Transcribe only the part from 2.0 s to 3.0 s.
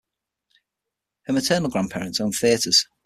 owned theatres.